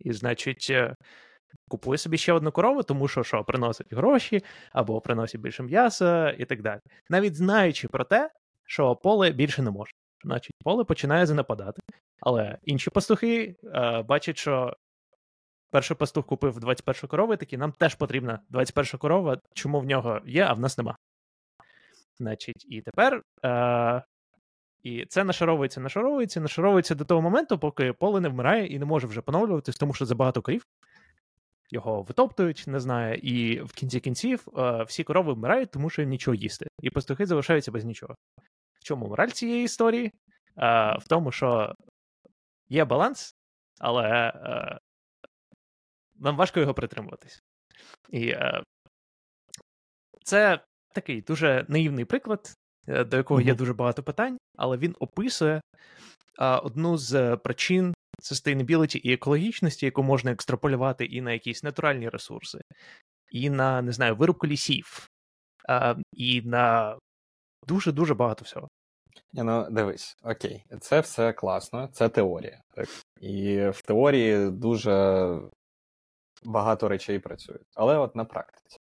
І, 0.00 0.12
значить, 0.12 0.72
купує 1.68 1.98
собі 1.98 2.18
ще 2.18 2.32
одну 2.32 2.52
корову, 2.52 2.82
тому 2.82 3.08
що 3.08 3.22
що, 3.22 3.44
приносить 3.44 3.92
гроші, 3.92 4.44
або 4.72 5.00
приносить 5.00 5.40
більше 5.40 5.62
м'яса 5.62 6.30
і 6.30 6.44
так 6.44 6.62
далі. 6.62 6.80
Навіть 7.10 7.36
знаючи 7.36 7.88
про 7.88 8.04
те, 8.04 8.30
що 8.66 8.96
поле 8.96 9.30
більше 9.30 9.62
не 9.62 9.70
може. 9.70 9.92
Значить, 10.24 10.56
поле 10.64 10.84
починає 10.84 11.26
занападати. 11.26 11.82
Але 12.20 12.58
інші 12.62 12.90
пастухи 12.90 13.56
е, 13.64 14.02
бачать, 14.02 14.38
що 14.38 14.76
перший 15.70 15.96
пастух 15.96 16.26
купив 16.26 16.60
21 16.60 17.08
корову, 17.08 17.34
і 17.34 17.36
такі, 17.36 17.56
нам 17.56 17.72
теж 17.72 17.94
потрібна 17.94 18.40
21 18.48 18.98
корова, 18.98 19.38
чому 19.54 19.80
в 19.80 19.84
нього 19.84 20.20
є, 20.26 20.44
а 20.44 20.52
в 20.52 20.60
нас 20.60 20.78
нема. 20.78 20.96
Значить, 22.18 22.66
і 22.68 22.80
тепер 22.80 23.22
е, 23.44 24.02
і 24.84 25.06
це 25.08 25.24
нашаровується, 25.24 25.80
нашаровується, 25.80 26.40
нашаровується 26.40 26.94
до 26.94 27.04
того 27.04 27.22
моменту, 27.22 27.58
поки 27.58 27.92
поле 27.92 28.20
не 28.20 28.28
вмирає 28.28 28.66
і 28.66 28.78
не 28.78 28.84
може 28.84 29.06
вже 29.06 29.20
поновлюватись, 29.20 29.76
тому 29.76 29.94
що 29.94 30.06
забагато 30.06 30.42
корів. 30.42 30.66
Його 31.70 32.02
витоптують, 32.02 32.64
не 32.66 32.80
знаю, 32.80 33.14
і 33.14 33.60
в 33.60 33.72
кінці 33.72 34.00
кінців 34.00 34.48
е, 34.58 34.82
всі 34.82 35.04
корови 35.04 35.32
вмирають, 35.32 35.70
тому 35.70 35.90
що 35.90 36.02
нічого 36.02 36.34
їсти. 36.34 36.66
І 36.82 36.90
пастухи 36.90 37.26
залишаються 37.26 37.72
без 37.72 37.84
нічого. 37.84 38.14
В 38.80 38.84
чому 38.84 39.08
мораль 39.08 39.28
цієї 39.28 39.64
історії? 39.64 40.06
Е, 40.06 40.12
в 40.98 41.08
тому, 41.08 41.32
що 41.32 41.74
є 42.68 42.84
баланс, 42.84 43.36
але 43.78 44.08
е, 44.28 44.78
нам 46.14 46.36
важко 46.36 46.60
його 46.60 46.74
притримуватись. 46.74 47.42
І 48.10 48.34
це 50.24 50.60
такий 50.94 51.22
дуже 51.22 51.66
наївний 51.68 52.04
приклад, 52.04 52.54
до 52.86 53.16
якого 53.16 53.40
є 53.40 53.54
дуже 53.54 53.74
багато 53.74 54.02
питань, 54.02 54.38
але 54.56 54.76
він 54.76 54.96
описує 55.00 55.60
одну 56.38 56.98
з 56.98 57.36
причин 57.36 57.93
sustainability 58.32 58.96
і 58.96 59.12
екологічності, 59.12 59.86
яку 59.86 60.02
можна 60.02 60.32
екстраполювати 60.32 61.04
і 61.04 61.20
на 61.20 61.32
якісь 61.32 61.62
натуральні 61.62 62.08
ресурси, 62.08 62.60
і 63.30 63.50
на, 63.50 63.82
не 63.82 63.92
знаю, 63.92 64.16
вирубку 64.16 64.46
лісів, 64.46 65.08
і 66.12 66.42
на 66.42 66.96
дуже-дуже 67.66 68.14
багато 68.14 68.44
всього. 68.44 68.68
Ну, 69.32 69.66
дивись, 69.70 70.16
окей, 70.22 70.64
це 70.80 71.00
все 71.00 71.32
класно, 71.32 71.88
це 71.92 72.08
теорія. 72.08 72.60
Так? 72.74 72.88
І 73.20 73.68
в 73.68 73.82
теорії 73.82 74.50
дуже 74.50 75.38
багато 76.44 76.88
речей 76.88 77.18
працюють. 77.18 77.66
Але 77.74 77.98
от 77.98 78.16
на 78.16 78.24
практиці 78.24 78.78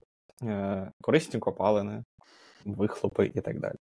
е, 0.44 0.92
корисні 1.02 1.40
копалини, 1.40 2.04
вихлопи 2.66 3.32
і 3.36 3.42
так 3.42 3.60
далі. 3.60 3.76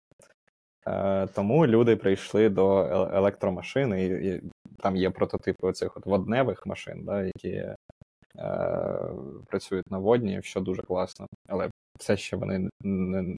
Е, 0.87 1.27
тому 1.27 1.67
люди 1.67 1.95
прийшли 1.95 2.49
до 2.49 2.79
електромашин, 3.13 3.93
і, 3.93 4.05
і 4.05 4.41
там 4.79 4.95
є 4.95 5.09
прототипи 5.09 5.67
оцих 5.67 5.97
от 5.97 6.05
водневих 6.05 6.65
машин, 6.65 7.03
да, 7.05 7.23
які 7.23 7.49
е, 7.49 7.75
працюють 9.47 9.91
на 9.91 9.97
водні, 9.97 10.41
що 10.43 10.61
дуже 10.61 10.81
класно, 10.81 11.27
але 11.47 11.69
все 11.99 12.17
ще 12.17 12.37
вони 12.37 12.69
не, 12.83 13.35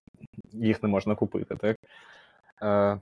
їх 0.51 0.83
не 0.83 0.89
можна 0.89 1.15
купити. 1.15 1.55
так? 1.55 1.77
Е, 2.61 2.99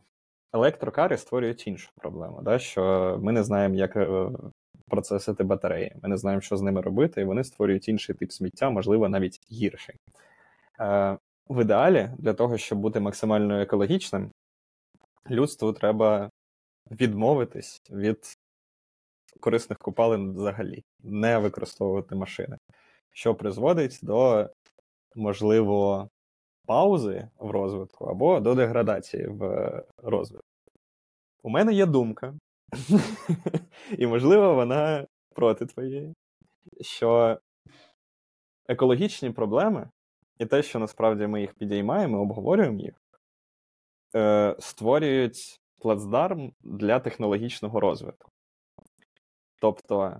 Електрокари 0.53 1.17
створюють 1.17 1.67
іншу 1.67 1.89
проблему, 1.95 2.41
да, 2.41 2.59
що 2.59 3.17
ми 3.21 3.31
не 3.31 3.43
знаємо, 3.43 3.75
як 3.75 3.95
е, 3.95 4.29
процесити 4.87 5.43
батареї, 5.43 5.95
ми 6.03 6.09
не 6.09 6.17
знаємо, 6.17 6.41
що 6.41 6.57
з 6.57 6.61
ними 6.61 6.81
робити, 6.81 7.21
і 7.21 7.25
вони 7.25 7.43
створюють 7.43 7.87
інший 7.87 8.15
тип 8.15 8.31
сміття, 8.31 8.69
можливо, 8.69 9.09
навіть 9.09 9.39
гірший. 9.51 9.95
Е, 10.79 11.17
В 11.49 11.61
ідеалі, 11.61 12.09
для 12.17 12.33
того, 12.33 12.57
щоб 12.57 12.79
бути 12.79 12.99
максимально 12.99 13.61
екологічним, 13.61 14.31
людству 15.29 15.73
треба 15.73 16.29
відмовитись 16.91 17.81
від 17.89 18.37
корисних 19.39 19.79
купалин 19.79 20.33
взагалі, 20.33 20.83
не 20.99 21.37
використовувати 21.37 22.15
машини, 22.15 22.57
що 23.11 23.35
призводить 23.35 23.99
до, 24.01 24.49
можливо, 25.15 26.09
паузи 26.65 27.29
в 27.39 27.51
розвитку 27.51 28.05
або 28.05 28.39
до 28.39 28.55
деградації 28.55 29.27
в 29.27 29.71
розвитку. 29.97 30.47
У 31.43 31.49
мене 31.49 31.73
є 31.73 31.85
думка, 31.85 32.33
і, 33.97 34.07
можливо, 34.07 34.55
вона 34.55 35.07
проти 35.35 35.65
твоєї, 35.65 36.13
що 36.81 37.39
екологічні 38.67 39.31
проблеми 39.31 39.89
і 40.39 40.45
те, 40.45 40.63
що 40.63 40.79
насправді 40.79 41.27
ми 41.27 41.41
їх 41.41 41.53
підіймаємо, 41.53 42.21
обговорюємо 42.21 42.79
їх, 42.79 42.93
е, 44.15 44.55
створюють 44.59 45.59
плацдарм 45.79 46.51
для 46.61 46.99
технологічного 46.99 47.79
розвитку. 47.79 48.31
Тобто, 49.61 50.19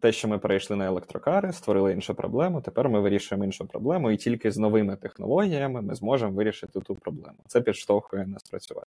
те, 0.00 0.12
що 0.12 0.28
ми 0.28 0.38
перейшли 0.38 0.76
на 0.76 0.86
електрокари, 0.86 1.52
створили 1.52 1.92
іншу 1.92 2.14
проблему, 2.14 2.60
тепер 2.60 2.88
ми 2.88 3.00
вирішуємо 3.00 3.44
іншу 3.44 3.66
проблему, 3.66 4.10
і 4.10 4.16
тільки 4.16 4.50
з 4.50 4.58
новими 4.58 4.96
технологіями 4.96 5.82
ми 5.82 5.94
зможемо 5.94 6.32
вирішити 6.32 6.80
ту 6.80 6.94
проблему. 6.94 7.38
Це 7.46 7.60
підштовхує 7.60 8.26
нас 8.26 8.42
працювати. 8.42 8.88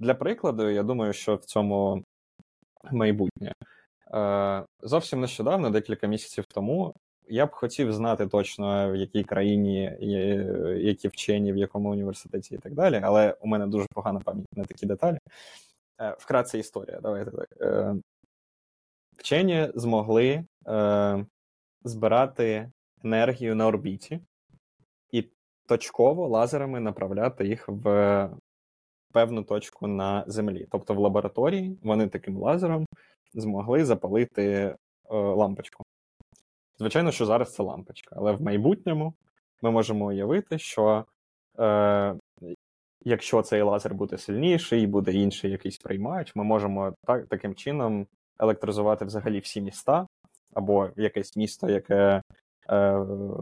Для 0.00 0.14
прикладу, 0.14 0.70
я 0.70 0.82
думаю, 0.82 1.12
що 1.12 1.34
в 1.34 1.44
цьому 1.44 2.04
майбутнє. 2.92 3.52
Е, 4.14 4.64
зовсім 4.82 5.20
нещодавно, 5.20 5.70
декілька 5.70 6.06
місяців 6.06 6.44
тому, 6.44 6.94
я 7.28 7.46
б 7.46 7.50
хотів 7.50 7.92
знати 7.92 8.26
точно, 8.26 8.92
в 8.92 8.96
якій 8.96 9.24
країні, 9.24 9.96
які 10.80 11.08
вчені, 11.08 11.52
в 11.52 11.56
якому 11.56 11.90
університеті 11.90 12.54
і 12.54 12.58
так 12.58 12.74
далі, 12.74 13.00
але 13.02 13.36
у 13.40 13.46
мене 13.46 13.66
дуже 13.66 13.86
погана 13.94 14.20
пам'ять 14.20 14.46
на 14.56 14.64
такі 14.64 14.86
деталі. 14.86 15.18
Е, 16.00 16.16
вкратце 16.18 16.58
історія. 16.58 17.00
Давайте 17.02 17.30
так. 17.30 17.48
Е, 17.60 17.94
вчені 19.16 19.68
змогли 19.74 20.44
збирати 21.84 22.70
енергію 23.04 23.54
на 23.54 23.66
орбіті 23.66 24.20
і 25.12 25.24
точково 25.66 26.28
лазерами 26.28 26.80
направляти 26.80 27.46
їх 27.46 27.68
в 27.68 28.30
певну 29.12 29.42
точку 29.42 29.86
на 29.86 30.24
землі. 30.26 30.66
Тобто 30.70 30.94
в 30.94 30.98
лабораторії 30.98 31.78
вони 31.82 32.08
таким 32.08 32.36
лазером 32.36 32.86
змогли 33.34 33.84
запалити 33.84 34.44
е, 34.44 34.76
лампочку. 35.10 35.83
Звичайно, 36.78 37.12
що 37.12 37.26
зараз 37.26 37.54
це 37.54 37.62
лампочка, 37.62 38.16
але 38.18 38.32
в 38.32 38.42
майбутньому 38.42 39.14
ми 39.62 39.70
можемо 39.70 40.06
уявити, 40.06 40.58
що 40.58 41.04
е, 41.58 42.14
якщо 43.04 43.42
цей 43.42 43.62
лазер 43.62 43.94
буде 43.94 44.18
сильніший 44.18 44.86
буде 44.86 45.12
інший 45.12 45.50
якийсь 45.50 45.78
приймач, 45.78 46.36
ми 46.36 46.44
можемо 46.44 46.94
так, 47.06 47.26
таким 47.26 47.54
чином 47.54 48.06
електризувати 48.38 49.04
взагалі 49.04 49.38
всі 49.38 49.60
міста 49.60 50.06
або 50.54 50.88
якесь 50.96 51.36
місто, 51.36 51.68
яке, 51.68 52.22
е, 52.70 52.92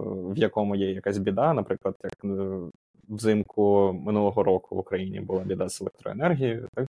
в 0.06 0.38
якому 0.38 0.76
є 0.76 0.90
якась 0.90 1.18
біда, 1.18 1.54
наприклад, 1.54 1.96
як 2.04 2.24
е, 2.24 2.58
взимку 3.08 3.92
минулого 3.92 4.42
року 4.42 4.76
в 4.76 4.78
Україні 4.78 5.20
була 5.20 5.40
біда 5.40 5.68
з 5.68 5.80
електроенергією, 5.80 6.68
так? 6.74 6.86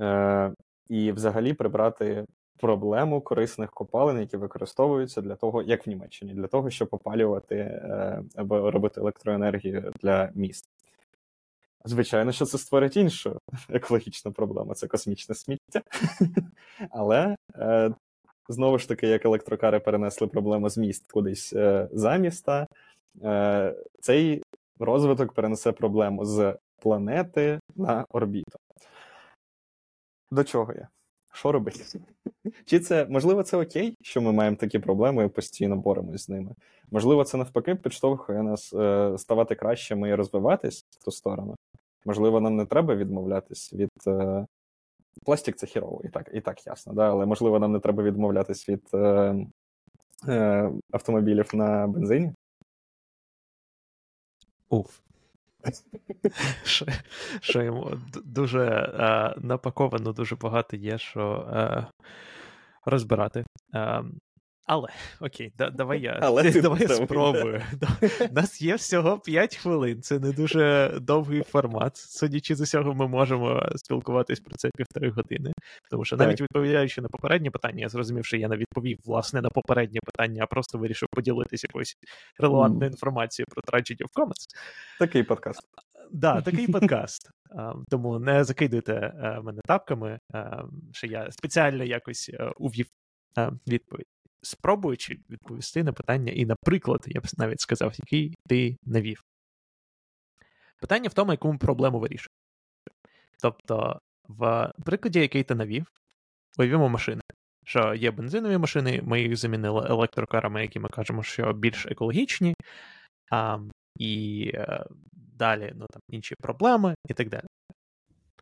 Е, 0.00 0.52
і 0.88 1.12
взагалі 1.12 1.54
прибрати 1.54 2.24
проблему 2.60 3.20
корисних 3.20 3.70
копалин, 3.70 4.20
які 4.20 4.36
використовуються 4.36 5.20
для 5.20 5.34
того, 5.34 5.62
як 5.62 5.86
в 5.86 5.90
Німеччині, 5.90 6.34
для 6.34 6.46
того, 6.46 6.70
щоб 6.70 6.88
опалювати 6.90 7.56
е, 7.56 8.22
або 8.36 8.70
робити 8.70 9.00
електроенергію 9.00 9.92
для 10.02 10.30
міст. 10.34 10.68
Звичайно, 11.84 12.32
що 12.32 12.44
це 12.44 12.58
створить 12.58 12.96
іншу 12.96 13.38
екологічну 13.70 14.32
проблему 14.32 14.74
це 14.74 14.86
космічне 14.86 15.34
сміття. 15.34 15.82
Але 16.90 17.36
е, 17.56 17.94
знову 18.48 18.78
ж 18.78 18.88
таки, 18.88 19.06
як 19.06 19.24
електрокари 19.24 19.80
перенесли 19.80 20.26
проблему 20.26 20.68
з 20.68 20.78
міст 20.78 21.12
кудись 21.12 21.52
е, 21.52 21.88
за 21.92 22.16
міста, 22.16 22.66
цей 24.00 24.42
розвиток 24.78 25.32
перенесе 25.32 25.72
проблему 25.72 26.24
з 26.24 26.58
планети 26.80 27.60
на 27.76 28.06
орбіту. 28.10 28.58
До 30.30 30.44
чого 30.44 30.72
я? 30.72 30.88
Що 31.32 31.52
робити? 31.52 31.80
Чи 32.64 32.80
це 32.80 33.06
можливо 33.10 33.42
це 33.42 33.56
окей, 33.56 33.96
що 34.02 34.20
ми 34.20 34.32
маємо 34.32 34.56
такі 34.56 34.78
проблеми 34.78 35.24
і 35.24 35.28
постійно 35.28 35.76
боремось 35.76 36.24
з 36.24 36.28
ними? 36.28 36.54
Можливо, 36.90 37.24
це 37.24 37.36
навпаки 37.36 37.74
підштовхує 37.74 38.42
нас 38.42 38.72
е, 38.72 39.14
ставати 39.18 39.54
кращими 39.54 40.08
і 40.08 40.14
розвиватись 40.14 40.86
в 40.90 41.04
ту 41.04 41.10
сторону. 41.10 41.56
Можливо, 42.04 42.40
нам 42.40 42.56
не 42.56 42.66
треба 42.66 42.94
відмовлятись 42.94 43.72
від. 43.72 43.90
Е, 44.06 44.46
пластик 45.24 45.56
це 45.56 45.66
хірово, 45.66 46.00
і 46.04 46.08
так 46.08 46.30
і 46.34 46.40
так 46.40 46.66
ясно, 46.66 46.92
да? 46.92 47.10
але 47.10 47.26
можливо, 47.26 47.58
нам 47.58 47.72
не 47.72 47.80
треба 47.80 48.02
відмовлятись 48.02 48.68
від 48.68 48.82
е, 48.94 49.36
е, 50.28 50.70
автомобілів 50.90 51.50
на 51.54 51.86
бензині. 51.86 52.32
Уф. 54.68 55.00
Що, 56.64 56.86
що 57.40 57.62
йому 57.62 57.92
дуже 58.24 58.64
е, 58.64 59.34
напаковано, 59.40 60.12
дуже 60.12 60.36
багато 60.36 60.76
є, 60.76 60.98
що 60.98 61.48
е, 61.54 61.86
розбирати. 62.84 63.44
Е, 63.74 64.02
але 64.66 64.88
окей, 65.20 65.52
да, 65.58 65.70
давай 65.70 66.00
я 66.00 66.18
Але 66.22 66.52
ти 66.52 66.60
давай 66.60 66.82
я 66.82 66.88
спробую. 66.88 67.62
У 68.30 68.34
нас 68.34 68.62
є 68.62 68.74
всього 68.74 69.18
5 69.18 69.56
хвилин. 69.56 70.02
Це 70.02 70.18
не 70.18 70.32
дуже 70.32 70.94
довгий 71.00 71.42
формат. 71.42 71.96
Судячи 71.96 72.54
з 72.54 72.60
усього, 72.60 72.94
ми 72.94 73.08
можемо 73.08 73.68
спілкуватись 73.76 74.40
про 74.40 74.56
це 74.56 74.70
півтори 74.76 75.10
години. 75.10 75.52
Тому 75.90 76.04
що 76.04 76.16
навіть 76.16 76.40
відповідаючи 76.40 77.00
на 77.00 77.08
попереднє 77.08 77.50
питання, 77.50 77.80
я 77.80 77.88
зрозумів, 77.88 78.24
що 78.26 78.36
я 78.36 78.48
не 78.48 78.56
відповів 78.56 78.98
власне 79.04 79.40
на 79.40 79.50
попереднє 79.50 80.00
питання, 80.04 80.42
а 80.42 80.46
просто 80.46 80.78
вирішив 80.78 81.08
поділитися 81.12 81.66
якоюсь 81.70 81.96
релевантною 82.38 82.90
інформацією 82.90 83.46
про 83.50 83.62
Tragedy 83.62 84.02
of 84.02 84.12
Commons. 84.14 84.46
Такий 84.98 85.22
подкаст. 85.22 85.60
Да, 86.12 86.40
такий 86.40 86.66
подкаст. 86.68 87.30
Тому 87.88 88.18
не 88.18 88.44
закидуйте 88.44 88.92
е, 88.94 89.40
мене 89.42 89.60
тапками, 89.64 90.18
що 90.92 91.06
я 91.06 91.30
спеціально 91.30 91.84
якось 91.84 92.30
е, 92.34 92.52
увів 92.58 92.86
відповідь 93.66 94.06
спробуючи 94.42 95.18
відповісти 95.30 95.84
на 95.84 95.92
питання, 95.92 96.32
і, 96.32 96.46
наприклад, 96.46 97.04
я 97.06 97.20
б 97.20 97.24
навіть 97.38 97.60
сказав, 97.60 97.94
який 97.98 98.38
ти 98.48 98.76
навів. 98.82 99.22
Питання 100.80 101.08
в 101.08 101.14
тому, 101.14 101.32
яку 101.32 101.52
ми 101.52 101.58
проблему 101.58 102.00
вирішуємо. 102.00 102.36
Тобто, 103.42 104.00
в 104.28 104.72
прикладі, 104.84 105.20
який 105.20 105.42
ти 105.42 105.54
навів, 105.54 105.86
уявімо 106.58 106.88
машини. 106.88 107.22
Що 107.64 107.94
є 107.94 108.10
бензинові 108.10 108.58
машини, 108.58 109.00
ми 109.04 109.22
їх 109.22 109.36
замінили 109.36 109.86
електрокарами, 109.88 110.62
які 110.62 110.80
ми 110.80 110.88
кажемо, 110.88 111.22
що 111.22 111.52
більш 111.52 111.86
екологічні, 111.86 112.54
а, 113.30 113.58
і 113.96 114.52
а, 114.54 114.58
е, 114.58 114.86
далі 115.12 115.72
ну, 115.74 115.86
там, 115.90 116.02
інші 116.08 116.34
проблеми 116.34 116.94
і 117.08 117.14
так 117.14 117.28
далі. 117.28 117.44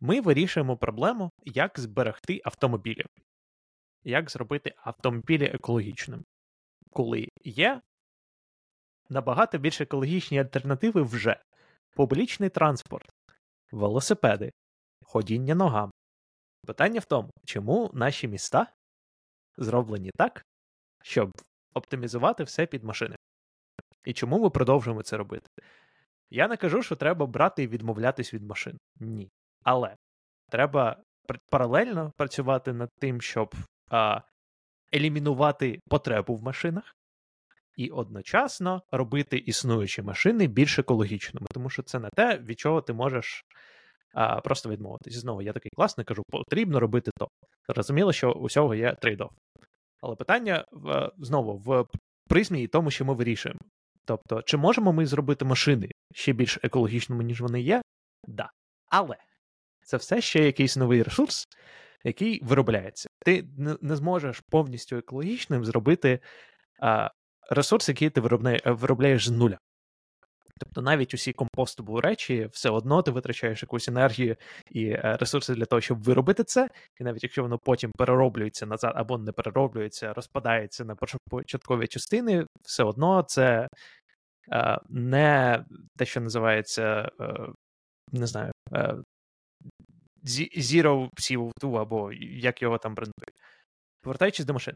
Ми 0.01 0.21
вирішуємо 0.21 0.77
проблему, 0.77 1.29
як 1.45 1.79
зберегти 1.79 2.41
автомобілі 2.45 3.05
як 4.03 4.31
зробити 4.31 4.73
автомобілі 4.77 5.45
екологічним, 5.45 6.25
коли 6.89 7.29
є 7.43 7.81
набагато 9.09 9.57
більш 9.57 9.81
екологічні 9.81 10.39
альтернативи 10.39 11.01
вже 11.01 11.39
публічний 11.95 12.49
транспорт, 12.49 13.09
велосипеди, 13.71 14.51
ходіння 15.01 15.55
ногами, 15.55 15.91
Питання 16.65 16.99
в 16.99 17.05
тому, 17.05 17.29
чому 17.45 17.91
наші 17.93 18.27
міста 18.27 18.67
зроблені 19.57 20.11
так, 20.15 20.45
щоб 21.03 21.31
оптимізувати 21.73 22.43
все 22.43 22.65
під 22.65 22.83
машини. 22.83 23.15
І 24.05 24.13
чому 24.13 24.39
ми 24.39 24.49
продовжуємо 24.49 25.03
це 25.03 25.17
робити? 25.17 25.49
Я 26.29 26.47
не 26.47 26.57
кажу, 26.57 26.83
що 26.83 26.95
треба 26.95 27.25
брати 27.25 27.63
і 27.63 27.67
відмовлятись 27.67 28.33
від 28.33 28.43
машин. 28.43 28.77
Ні. 28.99 29.29
Але 29.63 29.95
треба 30.49 31.03
паралельно 31.49 32.11
працювати 32.17 32.73
над 32.73 32.89
тим, 32.99 33.21
щоб 33.21 33.55
а, 33.89 34.21
елімінувати 34.93 35.79
потребу 35.89 36.35
в 36.35 36.43
машинах, 36.43 36.95
і 37.77 37.89
одночасно 37.89 38.81
робити 38.91 39.37
існуючі 39.37 40.01
машини 40.01 40.47
більш 40.47 40.79
екологічними, 40.79 41.47
тому 41.53 41.69
що 41.69 41.83
це 41.83 41.99
не 41.99 42.09
те, 42.15 42.37
від 42.37 42.59
чого 42.59 42.81
ти 42.81 42.93
можеш 42.93 43.43
а, 44.13 44.41
просто 44.41 44.69
відмовитись. 44.69 45.15
Знову 45.15 45.41
я 45.41 45.53
такий 45.53 45.71
класний 45.75 46.05
кажу, 46.05 46.23
потрібно 46.29 46.79
робити 46.79 47.11
то. 47.17 47.27
Розуміло, 47.67 48.13
що 48.13 48.31
у 48.31 48.45
всього 48.45 48.75
є 48.75 48.97
трейд-офф. 49.01 49.29
Але 50.01 50.15
питання 50.15 50.65
в, 50.71 51.11
знову 51.17 51.57
в 51.57 51.85
призмі 52.29 52.63
і 52.63 52.67
тому, 52.67 52.91
що 52.91 53.05
ми 53.05 53.13
вирішуємо. 53.13 53.59
Тобто, 54.05 54.41
чи 54.41 54.57
можемо 54.57 54.93
ми 54.93 55.05
зробити 55.05 55.45
машини 55.45 55.91
ще 56.13 56.33
більш 56.33 56.59
екологічними, 56.63 57.23
ніж 57.23 57.41
вони 57.41 57.61
є? 57.61 57.81
Да. 58.27 58.49
Але 58.89 59.15
це 59.85 59.97
все 59.97 60.21
ще 60.21 60.45
якийсь 60.45 60.77
новий 60.77 61.03
ресурс, 61.03 61.45
який 62.03 62.43
виробляється. 62.43 63.09
Ти 63.25 63.45
не 63.81 63.95
зможеш 63.95 64.39
повністю 64.39 64.97
екологічним 64.97 65.65
зробити 65.65 66.19
а, 66.81 67.09
ресурс, 67.49 67.89
який 67.89 68.09
ти 68.09 68.21
виробляєш 68.65 69.27
з 69.27 69.31
нуля. 69.31 69.57
Тобто 70.59 70.81
навіть 70.81 71.13
усі 71.13 71.33
компостабл 71.33 71.99
речі, 71.99 72.49
все 72.51 72.69
одно 72.69 73.01
ти 73.01 73.11
витрачаєш 73.11 73.63
якусь 73.63 73.87
енергію 73.87 74.35
і 74.71 74.85
е, 74.85 75.17
ресурси 75.19 75.53
для 75.53 75.65
того, 75.65 75.81
щоб 75.81 76.03
виробити 76.03 76.43
це. 76.43 76.69
І 76.99 77.03
навіть 77.03 77.23
якщо 77.23 77.41
воно 77.41 77.57
потім 77.57 77.91
перероблюється 77.97 78.65
назад 78.65 78.93
або 78.95 79.17
не 79.17 79.31
перероблюється, 79.31 80.13
розпадається 80.13 80.85
на 80.85 80.95
початкові 81.29 81.87
частини, 81.87 82.45
все 82.61 82.83
одно 82.83 83.23
це 83.27 83.67
е, 84.51 84.79
не 84.89 85.63
те, 85.97 86.05
що 86.05 86.21
називається, 86.21 87.11
е, 87.21 87.33
не 88.11 88.27
знаю, 88.27 88.51
е, 88.73 88.95
Zero 90.57 91.09
CO2, 91.17 91.81
або 91.81 92.11
як 92.21 92.61
його 92.61 92.77
там 92.77 92.95
брендують. 92.95 93.35
Повертаючись 94.01 94.45
до 94.45 94.53
машин. 94.53 94.75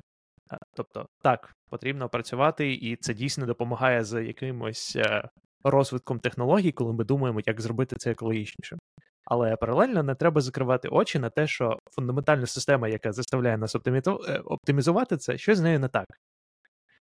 Тобто, 0.75 1.05
так, 1.21 1.53
потрібно 1.69 2.09
працювати, 2.09 2.73
і 2.73 2.95
це 2.95 3.13
дійсно 3.13 3.45
допомагає 3.45 4.03
з 4.03 4.23
якимось 4.23 4.95
е, 4.95 5.29
розвитком 5.63 6.19
технологій, 6.19 6.71
коли 6.71 6.93
ми 6.93 7.03
думаємо, 7.03 7.41
як 7.45 7.61
зробити 7.61 7.95
це 7.95 8.11
екологічнішим. 8.11 8.79
Але 9.25 9.55
паралельно 9.55 10.03
не 10.03 10.15
треба 10.15 10.41
закривати 10.41 10.87
очі 10.87 11.19
на 11.19 11.29
те, 11.29 11.47
що 11.47 11.79
фундаментальна 11.91 12.45
система, 12.45 12.87
яка 12.87 13.11
заставляє 13.11 13.57
нас 13.57 13.75
е, 13.75 14.39
оптимізувати 14.45 15.17
це, 15.17 15.37
що 15.37 15.55
з 15.55 15.61
нею 15.61 15.79
не 15.79 15.87
так. 15.87 16.05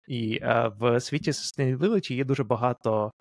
І 0.07 0.39
е, 0.41 0.71
в 0.79 0.99
світі 0.99 1.31
sustainability 1.31 2.13
є 2.13 2.23
дуже 2.23 2.43
багато 2.43 3.11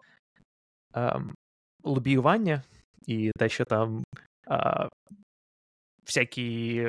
ем, 0.95 1.35
лобіювання, 1.83 2.63
і 3.07 3.31
те, 3.39 3.49
що 3.49 3.65
там 3.65 4.05
а, 4.47 4.89
всякі 6.07 6.87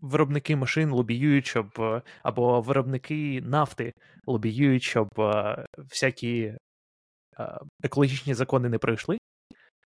виробники 0.00 0.56
машин 0.56 0.90
лобіюють, 0.90 1.46
щоб 1.46 2.02
або 2.22 2.60
виробники 2.60 3.40
нафти 3.40 3.92
лобіюють, 4.26 4.82
щоб 4.82 5.08
всякі 5.78 6.54
екологічні 7.82 8.34
закони 8.34 8.68
не 8.68 8.78
пройшли, 8.78 9.18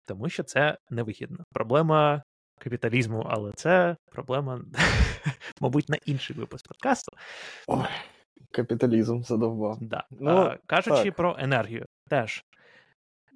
тому 0.07 0.29
що 0.29 0.43
це 0.43 0.79
невигідно. 0.91 1.45
Проблема 1.53 2.23
капіталізму, 2.59 3.27
але 3.31 3.53
це 3.57 3.97
проблема, 4.13 4.61
мабуть, 5.61 5.89
на 5.89 5.97
інший 6.07 6.37
випуск 6.37 6.69
подкасту. 6.69 7.17
Ой, 7.67 7.87
Капіталізм 8.51 9.23
задовбав. 9.23 9.79
Да. 9.81 10.05
Ну, 10.11 10.31
а, 10.31 10.59
Кажучи 10.67 11.05
так. 11.05 11.17
про 11.17 11.37
енергію, 11.39 11.87
теж. 12.09 12.45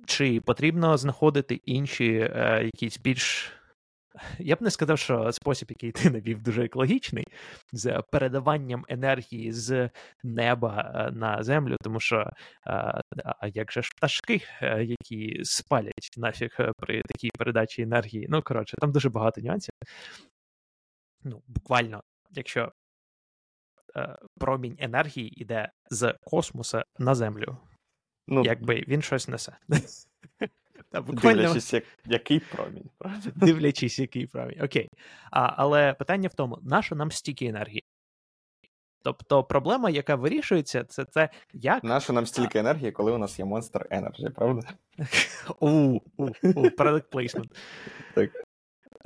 Чи 0.06 0.40
потрібно 0.40 0.96
знаходити 0.96 1.54
інші 1.54 2.30
е, 2.34 2.62
якісь 2.64 2.98
більш 2.98 3.52
я 4.38 4.56
б 4.56 4.62
не 4.62 4.70
сказав, 4.70 4.98
що 4.98 5.32
спосіб, 5.32 5.68
який 5.70 5.92
ти 5.92 6.10
навів, 6.10 6.42
дуже 6.42 6.64
екологічний, 6.64 7.24
з 7.72 8.02
передаванням 8.12 8.84
енергії 8.88 9.52
з 9.52 9.90
неба 10.22 10.92
е, 10.94 11.10
на 11.10 11.42
землю, 11.42 11.76
тому 11.82 12.00
що 12.00 12.30
а 13.24 13.46
як 13.46 13.72
же 13.72 13.82
ж 13.82 13.90
пташки, 13.96 14.40
е, 14.62 14.84
які 14.84 15.40
спалять 15.44 16.14
нафіг 16.16 16.56
е, 16.60 16.72
при 16.76 17.02
такій 17.02 17.30
передачі 17.38 17.82
енергії. 17.82 18.26
Ну, 18.30 18.42
коротше, 18.42 18.76
там 18.80 18.92
дуже 18.92 19.08
багато 19.10 19.40
нюансів. 19.40 19.74
Ну, 21.24 21.42
буквально, 21.46 22.02
якщо 22.30 22.72
е, 23.96 24.18
промінь 24.38 24.76
енергії 24.78 25.42
йде 25.42 25.72
з 25.90 26.14
космоса 26.24 26.84
на 26.98 27.14
землю, 27.14 27.56
ну, 28.28 28.42
якби 28.44 28.84
він 28.88 29.02
щось 29.02 29.28
несе. 29.28 29.56
Та, 30.90 31.00
буквально... 31.00 31.42
Дивлячись, 31.42 31.72
як, 31.72 31.84
який 32.06 32.40
промінь. 32.40 32.90
Дивлячись, 33.34 33.98
який 33.98 34.26
промінь. 34.26 34.62
Окей. 34.62 34.88
А, 35.30 35.54
Але 35.56 35.94
питання 35.94 36.28
в 36.28 36.34
тому, 36.34 36.58
нащо 36.62 36.94
нам 36.94 37.10
стільки 37.10 37.46
енергії? 37.46 37.84
Тобто 39.02 39.44
проблема, 39.44 39.90
яка 39.90 40.14
вирішується, 40.14 40.84
це 40.84 41.04
це 41.04 41.28
як. 41.52 41.84
Нащо 41.84 42.12
нам 42.12 42.26
стільки 42.26 42.58
енергії, 42.58 42.92
коли 42.92 43.12
у 43.12 43.18
нас 43.18 43.38
є 43.38 43.44
Monster 43.44 43.88
Energy, 43.88 44.30
правда? 44.34 44.68
У, 45.60 46.00
product 46.78 47.04
placement. 47.12 47.50
Так. 48.14 48.30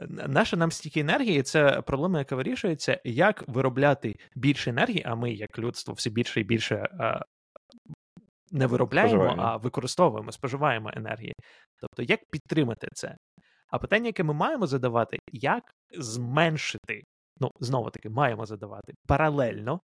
Наша 0.08 0.56
нам 0.56 0.70
стільки 0.70 1.00
енергії, 1.00 1.42
це 1.42 1.82
проблема, 1.82 2.18
яка 2.18 2.36
вирішується, 2.36 3.00
як 3.04 3.44
виробляти 3.48 4.16
більше 4.34 4.70
енергії, 4.70 5.02
а 5.06 5.14
ми, 5.14 5.32
як 5.32 5.58
людство, 5.58 5.94
все 5.94 6.10
більше 6.10 6.40
і 6.40 6.44
більше 6.44 6.88
не 8.54 8.66
виробляємо, 8.66 9.34
а 9.38 9.56
використовуємо, 9.56 10.32
споживаємо 10.32 10.90
енергії. 10.94 11.34
Тобто, 11.80 12.02
як 12.02 12.20
підтримати 12.30 12.88
це? 12.94 13.16
А 13.68 13.78
питання, 13.78 14.06
яке 14.06 14.22
ми 14.22 14.34
маємо 14.34 14.66
задавати, 14.66 15.18
як 15.32 15.62
зменшити, 15.98 17.02
ну, 17.40 17.50
знову 17.60 17.90
таки, 17.90 18.10
маємо 18.10 18.46
задавати 18.46 18.94
паралельно. 19.06 19.80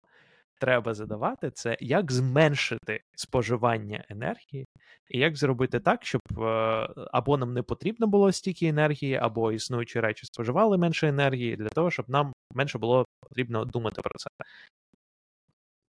Треба 0.60 0.94
задавати 0.94 1.50
це, 1.50 1.76
як 1.80 2.12
зменшити 2.12 3.00
споживання 3.16 4.04
енергії, 4.08 4.66
і 5.08 5.18
як 5.18 5.36
зробити 5.36 5.80
так, 5.80 6.04
щоб 6.04 6.20
е, 6.38 6.88
або 7.12 7.36
нам 7.36 7.54
не 7.54 7.62
потрібно 7.62 8.06
було 8.06 8.32
стільки 8.32 8.66
енергії, 8.66 9.14
або 9.14 9.52
існуючі 9.52 10.00
речі 10.00 10.26
споживали 10.26 10.78
менше 10.78 11.08
енергії, 11.08 11.56
для 11.56 11.68
того, 11.68 11.90
щоб 11.90 12.10
нам 12.10 12.32
менше 12.54 12.78
було 12.78 13.04
потрібно 13.20 13.64
думати 13.64 14.02
про 14.02 14.18
це. 14.18 14.28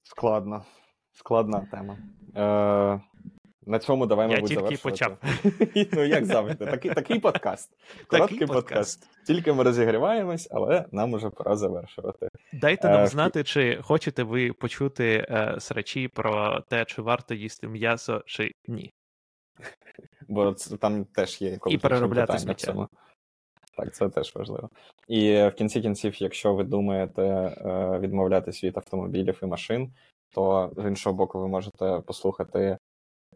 Складно. 0.02 0.64
Складна 1.18 1.66
тема. 1.70 1.96
Е, 2.36 3.00
На 3.66 3.78
цьому 3.78 4.06
давай, 4.06 4.28
мабуть, 4.28 4.50
Я 4.50 4.62
тільки 4.62 4.82
почав. 4.82 5.16
Ну, 5.92 6.04
як 6.04 6.24
завжди, 6.24 6.66
такий 6.66 6.94
такий 6.94 7.18
подкаст. 7.18 7.70
Короткий 8.06 8.38
такий 8.38 8.54
подкаст. 8.54 9.00
подкаст. 9.00 9.26
Тільки 9.26 9.52
ми 9.52 9.62
розігріваємось, 9.62 10.48
але 10.50 10.84
нам 10.92 11.12
уже 11.12 11.30
пора 11.30 11.56
завершувати. 11.56 12.28
Дайте 12.52 12.88
нам 12.88 13.02
е, 13.02 13.06
знати, 13.06 13.44
чи 13.44 13.78
хочете 13.82 14.22
ви 14.22 14.52
почути 14.52 15.26
е, 15.30 15.56
срачі 15.58 16.08
про 16.08 16.60
те, 16.60 16.84
чи 16.84 17.02
варто 17.02 17.34
їсти 17.34 17.68
м'ясо, 17.68 18.22
чи 18.26 18.52
ні. 18.66 18.92
Бо 20.28 20.52
це, 20.52 20.76
там 20.76 21.04
теж 21.04 21.42
є 21.42 21.58
І 21.66 21.78
переробляти 21.78 22.38
сміття. 22.38 22.88
Так, 23.76 23.94
це 23.94 24.08
теж 24.08 24.34
важливо. 24.34 24.70
І 25.08 25.32
в 25.32 25.52
кінці 25.52 25.80
кінців, 25.80 26.22
якщо 26.22 26.54
ви 26.54 26.64
думаєте 26.64 27.22
е, 27.22 27.98
відмовлятись 27.98 28.64
від 28.64 28.76
автомобілів 28.76 29.38
і 29.42 29.46
машин, 29.46 29.92
то 30.34 30.72
з 30.76 30.88
іншого 30.88 31.16
боку, 31.16 31.40
ви 31.40 31.48
можете 31.48 32.02
послухати 32.06 32.78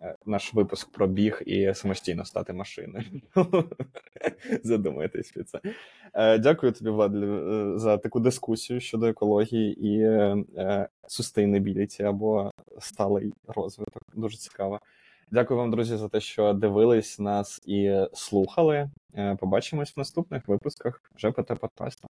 е, 0.02 0.16
наш 0.26 0.54
випуск 0.54 0.92
про 0.92 1.06
біг 1.06 1.42
і 1.46 1.74
самостійно 1.74 2.24
стати 2.24 2.52
машиною. 2.52 3.04
Задумайтесь 4.62 5.36
від 5.36 5.48
це. 5.48 5.60
Е, 6.14 6.38
дякую 6.38 6.72
тобі, 6.72 6.90
Влад, 6.90 7.14
е, 7.16 7.78
за 7.78 7.98
таку 7.98 8.20
дискусію 8.20 8.80
щодо 8.80 9.06
екології 9.06 9.86
і 9.88 10.06
sustainability 11.08 12.02
або 12.02 12.50
сталий 12.78 13.32
розвиток. 13.46 14.02
Дуже 14.14 14.36
цікаво. 14.36 14.80
Дякую 15.30 15.60
вам, 15.60 15.70
друзі, 15.70 15.96
за 15.96 16.08
те, 16.08 16.20
що 16.20 16.52
дивились 16.52 17.18
нас 17.18 17.62
і 17.66 18.06
слухали. 18.12 18.90
Побачимось 19.38 19.96
в 19.96 19.98
наступних 19.98 20.48
випусках 20.48 21.02
вже 21.16 21.32
те 21.32 21.54
подкасту. 21.54 22.08